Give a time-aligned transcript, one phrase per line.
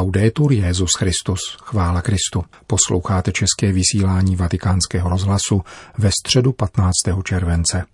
[0.00, 2.44] Laudetur Jezus Christus, chvála Kristu.
[2.66, 5.62] Posloucháte české vysílání Vatikánského rozhlasu
[5.98, 6.92] ve středu 15.
[7.24, 7.84] července.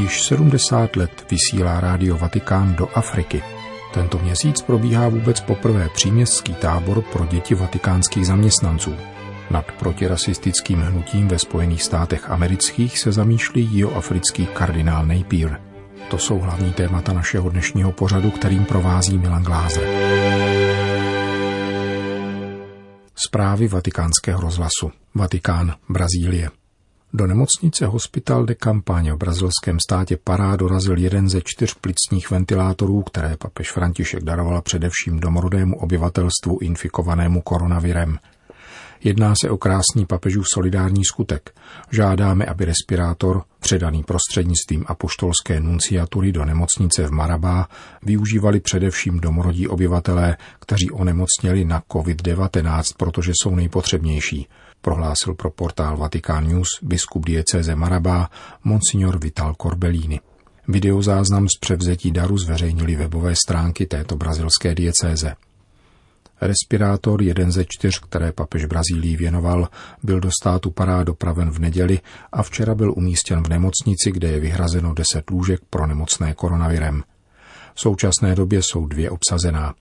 [0.00, 3.42] Již 70 let vysílá rádio Vatikán do Afriky.
[3.94, 8.94] Tento měsíc probíhá vůbec poprvé příměstský tábor pro děti vatikánských zaměstnanců.
[9.50, 15.60] Nad protirasistickým hnutím ve Spojených státech amerických se zamýšlí jihoafrický kardinál Napier.
[16.10, 19.84] To jsou hlavní témata našeho dnešního pořadu, kterým provází Milan Glázer.
[23.26, 24.90] Zprávy vatikánského rozhlasu.
[25.14, 26.50] Vatikán, Brazílie.
[27.12, 33.02] Do nemocnice Hospital de Campagne v brazilském státě Pará dorazil jeden ze čtyř plicních ventilátorů,
[33.02, 38.18] které papež František daroval především domorodému obyvatelstvu infikovanému koronavirem–
[39.04, 41.54] Jedná se o krásný papežův solidární skutek.
[41.90, 47.68] Žádáme, aby respirátor, předaný prostřednictvím apoštolské nunciatury do nemocnice v Marabá,
[48.02, 54.48] využívali především domorodí obyvatelé, kteří onemocněli na COVID-19, protože jsou nejpotřebnější,
[54.80, 58.30] prohlásil pro portál Vatikán News biskup diecéze Marabá,
[58.64, 60.20] monsignor Vital Corbellini.
[60.68, 65.34] Videozáznam z převzetí daru zveřejnili webové stránky této brazilské diecéze.
[66.40, 69.68] Respirátor, jeden ze čtyř, které papež Brazílii věnoval,
[70.02, 72.00] byl do státu Pará dopraven v neděli
[72.32, 77.02] a včera byl umístěn v nemocnici, kde je vyhrazeno deset lůžek pro nemocné koronavirem.
[77.74, 79.74] V současné době jsou dvě obsazená.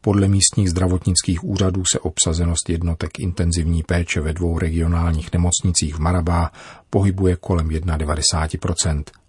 [0.00, 6.50] Podle místních zdravotnických úřadů se obsazenost jednotek intenzivní péče ve dvou regionálních nemocnicích v Marabá
[6.90, 9.21] pohybuje kolem 91%.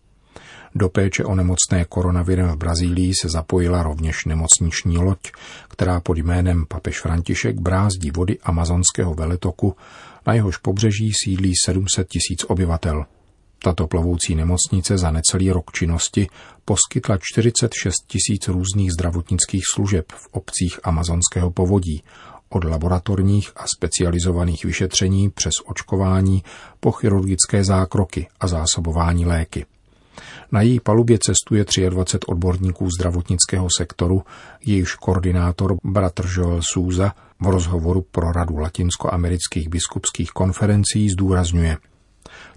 [0.75, 5.19] Do péče o nemocné koronavirem v Brazílii se zapojila rovněž nemocniční loď,
[5.69, 9.75] která pod jménem Papež František brázdí vody amazonského veletoku,
[10.27, 13.05] na jehož pobřeží sídlí 700 tisíc obyvatel.
[13.63, 16.27] Tato plovoucí nemocnice za necelý rok činnosti
[16.65, 22.03] poskytla 46 tisíc různých zdravotnických služeb v obcích amazonského povodí,
[22.49, 26.43] od laboratorních a specializovaných vyšetření přes očkování
[26.79, 29.65] po chirurgické zákroky a zásobování léky.
[30.53, 34.23] Na její palubě cestuje 23 odborníků zdravotnického sektoru,
[34.65, 41.77] jejíž koordinátor bratr Joel Souza v rozhovoru pro Radu latinskoamerických biskupských konferencí zdůrazňuje.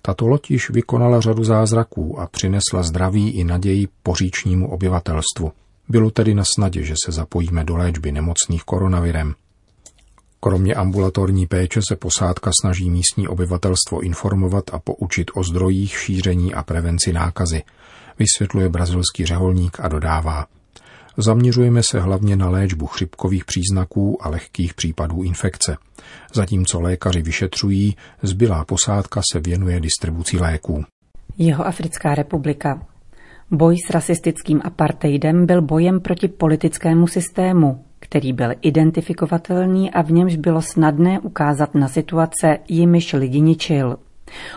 [0.03, 5.53] Tato loď již vykonala řadu zázraků a přinesla zdraví i naději poříčnímu obyvatelstvu.
[5.89, 9.35] Bylo tedy na snadě, že se zapojíme do léčby nemocných koronavirem.
[10.41, 16.63] Kromě ambulatorní péče se posádka snaží místní obyvatelstvo informovat a poučit o zdrojích šíření a
[16.63, 17.63] prevenci nákazy,
[18.19, 20.47] vysvětluje brazilský řeholník a dodává.
[21.17, 25.77] Zaměřujeme se hlavně na léčbu chřipkových příznaků a lehkých případů infekce.
[26.35, 30.85] Zatímco lékaři vyšetřují, zbylá posádka se věnuje distribuci léků.
[31.39, 32.87] Jeho Africká republika.
[33.51, 37.85] Boj s rasistickým apartheidem byl bojem proti politickému systému,
[38.17, 43.97] který byl identifikovatelný a v němž bylo snadné ukázat na situace, jimiž lidi ničil.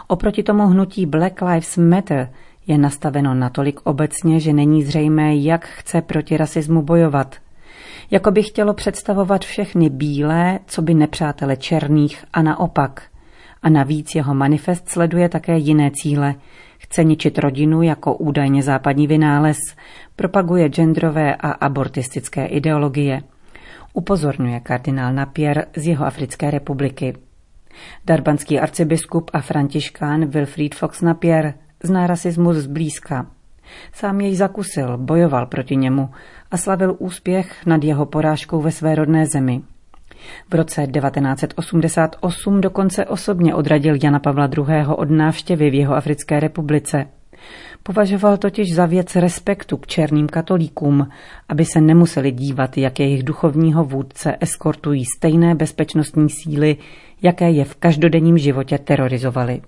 [0.07, 2.29] Oproti tomu hnutí Black Lives Matter
[2.67, 7.35] je nastaveno natolik obecně, že není zřejmé, jak chce proti rasismu bojovat.
[8.11, 13.03] Jako by chtělo představovat všechny bílé, co by nepřátele černých a naopak.
[13.61, 16.35] A navíc jeho manifest sleduje také jiné cíle.
[16.77, 19.57] Chce ničit rodinu jako údajně západní vynález,
[20.15, 23.21] propaguje genderové a abortistické ideologie.
[23.93, 27.13] Upozorňuje kardinál Napier z jeho Africké republiky.
[28.05, 33.27] Darbanský arcibiskup a františkán Wilfried Fox Napier zná rasismus zblízka.
[33.93, 36.09] Sám jej zakusil, bojoval proti němu
[36.51, 39.61] a slavil úspěch nad jeho porážkou ve své rodné zemi.
[40.49, 44.85] V roce 1988 dokonce osobně odradil Jana Pavla II.
[44.95, 47.05] od návštěvy v jeho Africké republice.
[47.89, 51.07] Považoval totiž za věc respektu k černým katolíkům,
[51.49, 56.77] aby se nemuseli dívat, jak jejich duchovního vůdce eskortují stejné bezpečnostní síly,
[57.21, 59.61] jaké je v každodenním životě terorizovali.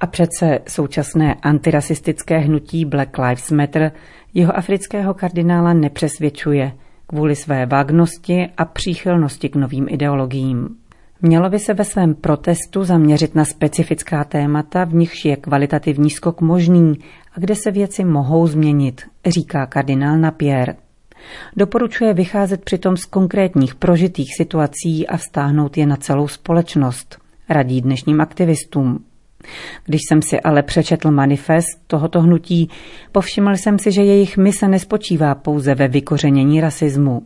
[0.00, 3.92] A přece současné antirasistické hnutí Black Lives Matter
[4.34, 6.72] jeho afrického kardinála nepřesvědčuje
[7.06, 10.81] kvůli své vágnosti a příchylnosti k novým ideologiím.
[11.24, 16.40] Mělo by se ve svém protestu zaměřit na specifická témata, v nichž je kvalitativní skok
[16.40, 16.94] možný
[17.32, 20.76] a kde se věci mohou změnit, říká kardinál Napier.
[21.56, 27.18] Doporučuje vycházet přitom z konkrétních prožitých situací a vztáhnout je na celou společnost.
[27.48, 29.04] Radí dnešním aktivistům.
[29.84, 32.68] Když jsem si ale přečetl manifest tohoto hnutí,
[33.12, 37.22] povšiml jsem si, že jejich mise nespočívá pouze ve vykořenění rasismu.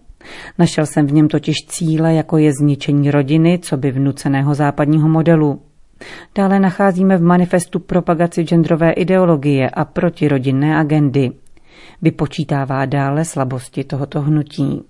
[0.59, 5.61] Našel jsem v něm totiž cíle, jako je zničení rodiny, co by vnuceného západního modelu.
[6.35, 11.31] Dále nacházíme v manifestu propagaci genderové ideologie a protirodinné agendy.
[12.03, 14.83] Vypočítává dále slabosti tohoto hnutí.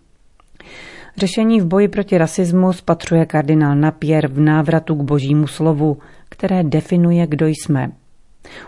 [1.17, 5.99] Řešení v boji proti rasismu spatřuje kardinál Napier v návratu k božímu slovu,
[6.29, 7.91] které definuje, kdo jsme.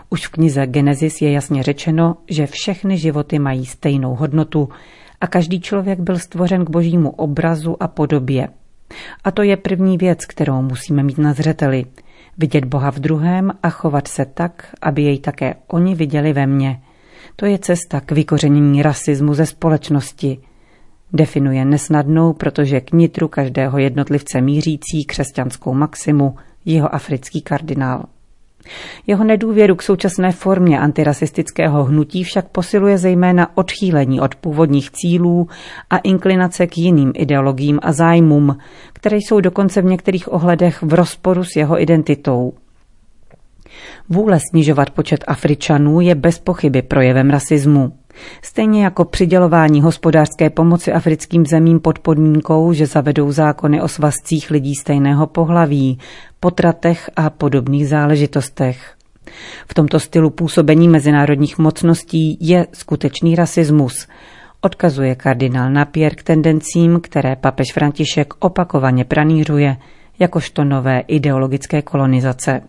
[0.09, 4.69] Už v knize Genesis je jasně řečeno, že všechny životy mají stejnou hodnotu
[5.21, 8.47] a každý člověk byl stvořen k božímu obrazu a podobě.
[9.23, 11.85] A to je první věc, kterou musíme mít na zřeteli.
[12.37, 16.81] Vidět Boha v druhém a chovat se tak, aby jej také oni viděli ve mně.
[17.35, 20.37] To je cesta k vykořenění rasismu ze společnosti.
[21.13, 26.35] Definuje nesnadnou, protože k nitru každého jednotlivce mířící křesťanskou maximu
[26.65, 28.05] jeho africký kardinál.
[29.07, 35.47] Jeho nedůvěru k současné formě antirasistického hnutí však posiluje zejména odchýlení od původních cílů
[35.89, 38.57] a inklinace k jiným ideologiím a zájmům,
[38.93, 42.53] které jsou dokonce v některých ohledech v rozporu s jeho identitou.
[44.09, 47.98] Vůle snižovat počet Afričanů je bez pochyby projevem rasismu.
[48.41, 54.75] Stejně jako přidělování hospodářské pomoci africkým zemím pod podmínkou, že zavedou zákony o svazcích lidí
[54.75, 55.99] stejného pohlaví,
[56.39, 58.95] potratech a podobných záležitostech.
[59.67, 64.07] V tomto stylu působení mezinárodních mocností je skutečný rasismus,
[64.61, 69.77] odkazuje kardinál Napier k tendencím, které papež František opakovaně pranířuje,
[70.19, 72.61] jakožto nové ideologické kolonizace.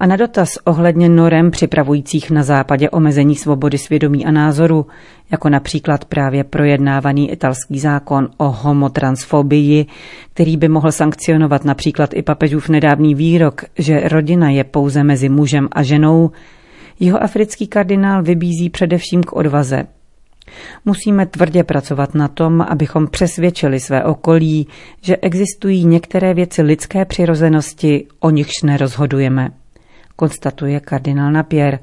[0.00, 4.86] A na dotaz ohledně norem připravujících na západě omezení svobody svědomí a názoru,
[5.30, 9.86] jako například právě projednávaný italský zákon o homotransfobii,
[10.32, 15.68] který by mohl sankcionovat například i papežův nedávný výrok, že rodina je pouze mezi mužem
[15.72, 16.30] a ženou,
[17.00, 19.86] jeho africký kardinál vybízí především k odvaze.
[20.84, 24.66] Musíme tvrdě pracovat na tom, abychom přesvědčili své okolí,
[25.00, 29.50] že existují některé věci lidské přirozenosti, o nichž nerozhodujeme
[30.16, 31.78] konstatuje kardinál Napier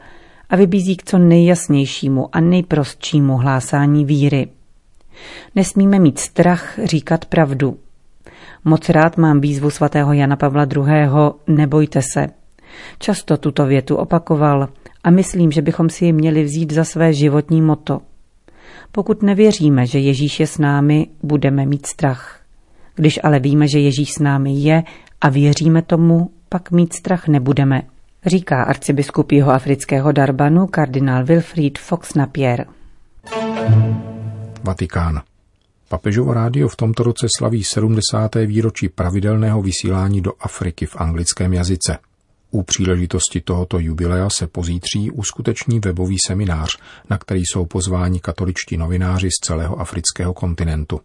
[0.49, 4.47] a vybízí k co nejjasnějšímu a nejprostšímu hlásání víry.
[5.55, 7.77] Nesmíme mít strach říkat pravdu.
[8.65, 10.85] Moc rád mám výzvu svatého Jana Pavla II.
[11.47, 12.27] Nebojte se.
[12.99, 14.69] Často tuto větu opakoval
[15.03, 18.01] a myslím, že bychom si ji měli vzít za své životní moto.
[18.91, 22.41] Pokud nevěříme, že Ježíš je s námi, budeme mít strach.
[22.95, 24.83] Když ale víme, že Ježíš s námi je
[25.21, 27.81] a věříme tomu, pak mít strach nebudeme
[28.25, 32.65] říká arcibiskup jeho afrického Darbanu kardinál Wilfried Fox Napier.
[34.63, 35.21] Vatikán.
[35.89, 38.35] Papežovo rádio v tomto roce slaví 70.
[38.35, 41.97] výročí pravidelného vysílání do Afriky v anglickém jazyce.
[42.51, 46.77] U příležitosti tohoto jubilea se pozítří uskuteční webový seminář,
[47.09, 51.01] na který jsou pozváni katoličtí novináři z celého afrického kontinentu.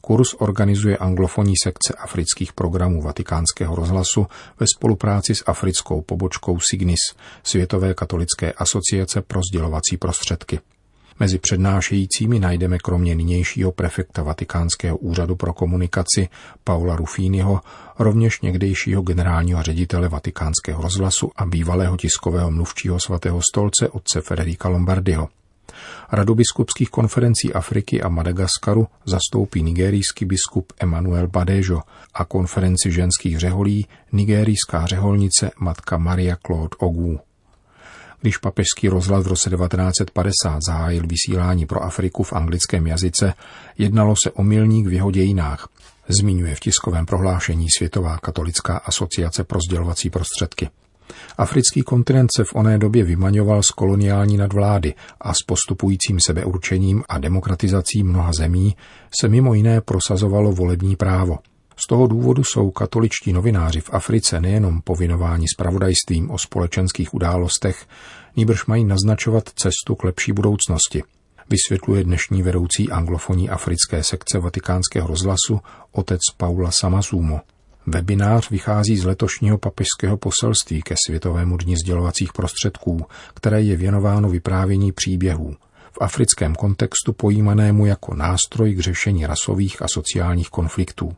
[0.00, 4.26] Kurs organizuje anglofonní sekce afrických programů Vatikánského rozhlasu
[4.60, 7.00] ve spolupráci s africkou pobočkou Signis,
[7.42, 10.60] Světové katolické asociace pro sdělovací prostředky.
[11.20, 16.28] Mezi přednášejícími najdeme kromě nynějšího prefekta Vatikánského úřadu pro komunikaci
[16.64, 17.60] Paula Rufínyho
[17.98, 25.28] rovněž někdejšího generálního ředitele Vatikánského rozhlasu a bývalého tiskového mluvčího svatého stolce otce Federica Lombardiho.
[26.12, 31.80] Radu biskupských konferencí Afriky a Madagaskaru zastoupí nigerijský biskup Emmanuel Badejo
[32.14, 37.20] a konferenci ženských řeholí nigerijská řeholnice matka Maria Claude Ogu.
[38.20, 43.34] Když papežský rozhlas v roce 1950 zahájil vysílání pro Afriku v anglickém jazyce,
[43.78, 45.68] jednalo se o milník v jeho dějinách,
[46.08, 50.68] zmiňuje v tiskovém prohlášení Světová katolická asociace pro sdělovací prostředky.
[51.38, 57.18] Africký kontinent se v oné době vymaňoval z koloniální nadvlády a s postupujícím sebeurčením a
[57.18, 58.76] demokratizací mnoha zemí
[59.20, 61.38] se mimo jiné prosazovalo volební právo.
[61.84, 67.86] Z toho důvodu jsou katoličtí novináři v Africe nejenom povinováni spravodajstvím o společenských událostech,
[68.36, 71.02] níbrž mají naznačovat cestu k lepší budoucnosti,
[71.50, 75.60] vysvětluje dnešní vedoucí anglofonní africké sekce vatikánského rozhlasu
[75.92, 77.40] otec Paula Samazumo.
[77.86, 84.92] Webinář vychází z letošního papežského poselství ke Světovému dní sdělovacích prostředků, které je věnováno vyprávění
[84.92, 85.56] příběhů,
[85.92, 91.12] v africkém kontextu pojímanému jako nástroj k řešení rasových a sociálních konfliktů.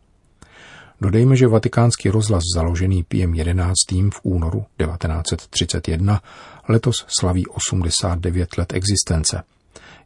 [1.03, 3.75] Dodejme, že vatikánský rozhlas založený Piem 11.
[4.15, 6.23] v únoru 1931
[6.69, 9.43] letos slaví 89 let existence.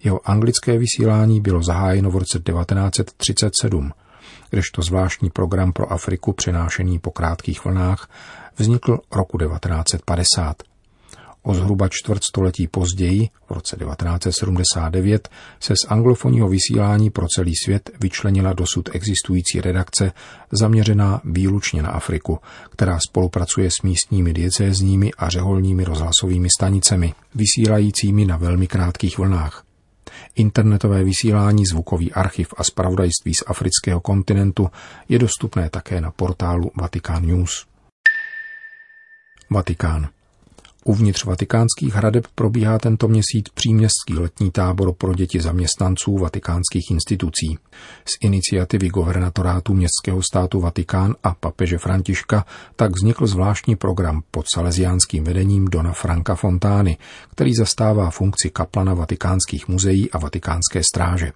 [0.04, 3.92] Jeho anglické vysílání bylo zahájeno v roce 1937
[4.50, 8.08] kdežto zvláštní program pro Afriku přenášený po krátkých vlnách
[8.58, 10.75] vznikl roku 1950.
[11.46, 15.28] O zhruba čtvrt století později, v roce 1979,
[15.60, 20.12] se z anglofonního vysílání pro celý svět vyčlenila dosud existující redakce
[20.52, 22.38] zaměřená výlučně na Afriku,
[22.70, 29.64] která spolupracuje s místními diecézními a řeholními rozhlasovými stanicemi, vysílajícími na velmi krátkých vlnách.
[30.34, 34.70] Internetové vysílání, zvukový archiv a spravodajství z afrického kontinentu
[35.08, 37.66] je dostupné také na portálu Vatikán News.
[39.50, 40.15] Vatikán.
[40.88, 47.58] Uvnitř vatikánských hradeb probíhá tento měsíc příměstský letní tábor pro děti zaměstnanců vatikánských institucí.
[48.04, 55.24] Z iniciativy guvernatorátu městského státu Vatikán a papeže Františka tak vznikl zvláštní program pod salesiánským
[55.24, 56.98] vedením Dona Franka Fontány,
[57.30, 61.32] který zastává funkci kaplana vatikánských muzeí a vatikánské stráže.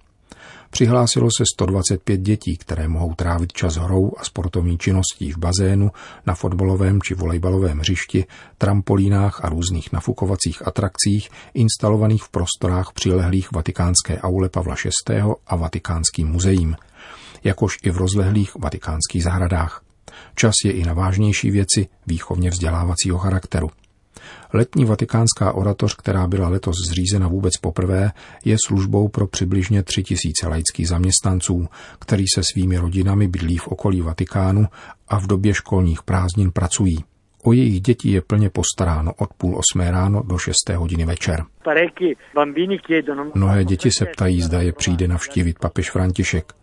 [0.71, 5.91] Přihlásilo se 125 dětí, které mohou trávit čas hrou a sportovní činností v bazénu,
[6.25, 8.25] na fotbalovém či volejbalovém hřišti,
[8.57, 14.75] trampolínách a různých nafukovacích atrakcích instalovaných v prostorách přilehlých vatikánské aule Pavla
[15.09, 15.21] VI.
[15.47, 16.75] a vatikánským muzeím,
[17.43, 19.83] jakož i v rozlehlých vatikánských zahradách.
[20.35, 23.69] Čas je i na vážnější věci výchovně vzdělávacího charakteru.
[24.53, 28.11] Letní vatikánská oratoř, která byla letos zřízena vůbec poprvé,
[28.45, 31.67] je službou pro přibližně tři tisíce laických zaměstnanců,
[31.99, 34.65] který se svými rodinami bydlí v okolí Vatikánu
[35.07, 36.97] a v době školních prázdnin pracují.
[37.43, 41.43] O jejich děti je plně postaráno od půl osmé ráno do šesté hodiny večer.
[43.33, 46.53] Mnohé děti se ptají, zda je přijde navštívit papež František.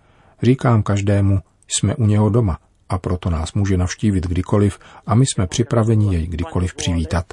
[0.43, 1.39] Říkám každému,
[1.69, 6.27] jsme u něho doma, a proto nás může navštívit kdykoliv a my jsme připraveni jej
[6.27, 7.27] kdykoliv přivítat.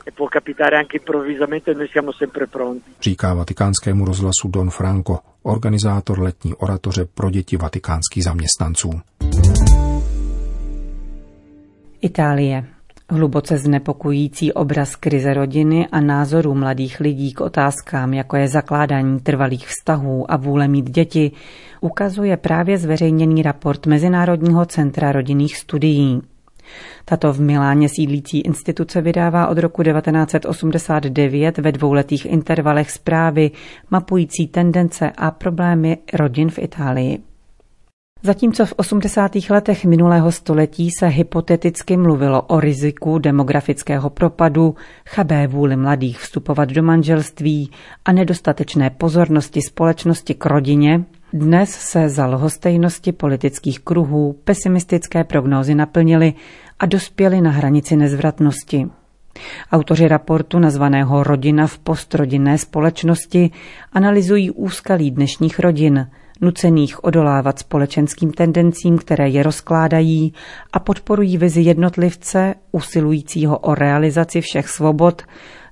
[3.02, 9.02] Říká vatikánskému rozhlasu Don Franco, organizátor letní oratoře pro děti vatikánských zaměstnanců.
[12.02, 12.75] Itálie.
[13.10, 19.68] Hluboce znepokojící obraz krize rodiny a názorů mladých lidí k otázkám, jako je zakládání trvalých
[19.68, 21.32] vztahů a vůle mít děti,
[21.82, 26.22] ukazuje právě zveřejněný raport Mezinárodního centra rodinných studií.
[27.06, 33.52] Tato v Miláně sídlící instituce vydává od roku 1989 ve dvouletých intervalech zprávy
[33.92, 37.35] mapující tendence a problémy rodin v Itálii.
[38.26, 39.32] Zatímco v 80.
[39.50, 44.76] letech minulého století se hypoteticky mluvilo o riziku demografického propadu,
[45.10, 47.72] chabé vůli mladých vstupovat do manželství
[48.06, 51.04] a nedostatečné pozornosti společnosti k rodině,
[51.34, 56.34] dnes se za lhostejnosti politických kruhů pesimistické prognózy naplnily
[56.80, 58.88] a dospěly na hranici nezvratnosti.
[59.72, 63.52] Autoři raportu nazvaného Rodina v postrodinné společnosti
[63.94, 66.08] analyzují úskalí dnešních rodin–
[66.42, 70.34] nucených odolávat společenským tendencím, které je rozkládají
[70.74, 75.22] a podporují vizi jednotlivce, usilujícího o realizaci všech svobod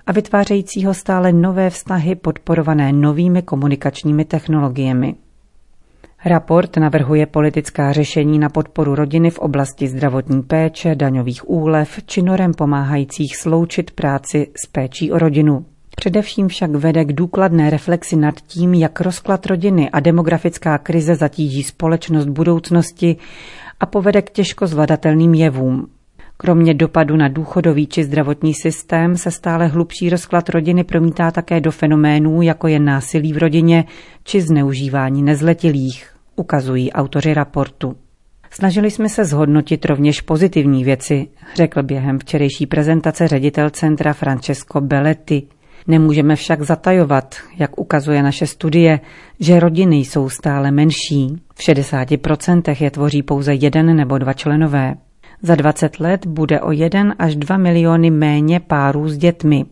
[0.05, 5.15] a vytvářejícího stále nové vztahy podporované novými komunikačními technologiemi.
[6.25, 12.53] Raport navrhuje politická řešení na podporu rodiny v oblasti zdravotní péče, daňových úlev či norem
[12.53, 15.65] pomáhajících sloučit práci s péčí o rodinu.
[15.95, 21.63] Především však vede k důkladné reflexi nad tím, jak rozklad rodiny a demografická krize zatíží
[21.63, 23.15] společnost budoucnosti
[23.79, 25.87] a povede k těžko zvladatelným jevům.
[26.37, 31.71] Kromě dopadu na důchodový či zdravotní systém se stále hlubší rozklad rodiny promítá také do
[31.71, 33.85] fenoménů, jako je násilí v rodině
[34.23, 37.95] či zneužívání nezletilých, ukazují autoři raportu.
[38.51, 45.43] Snažili jsme se zhodnotit rovněž pozitivní věci, řekl během včerejší prezentace ředitel centra Francesco Belletti.
[45.87, 48.99] Nemůžeme však zatajovat, jak ukazuje naše studie,
[49.39, 51.41] že rodiny jsou stále menší.
[51.55, 54.95] V 60% je tvoří pouze jeden nebo dva členové.
[55.41, 59.65] Za 20 let bude o 1 až 2 miliony méně párů s dětmi.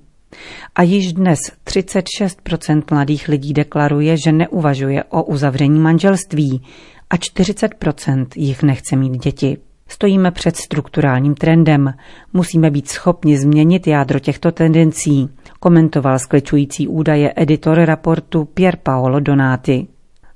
[0.75, 6.63] A již dnes 36% mladých lidí deklaruje, že neuvažuje o uzavření manželství
[7.09, 9.57] a 40% jich nechce mít děti.
[9.91, 11.93] Stojíme před strukturálním trendem.
[12.33, 15.29] Musíme být schopni změnit jádro těchto tendencí,
[15.59, 19.87] komentoval skličující údaje editor raportu Pier Paolo Donati.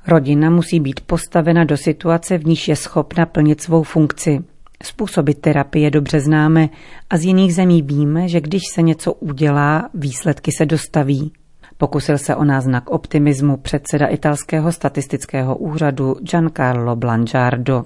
[0.07, 4.39] Rodina musí být postavena do situace, v níž je schopna plnit svou funkci.
[4.83, 6.69] Způsoby terapie dobře známe
[7.09, 11.31] a z jiných zemí víme, že když se něco udělá, výsledky se dostaví.
[11.77, 17.85] Pokusil se o náznak optimismu předseda italského statistického úřadu Giancarlo Blangiardo.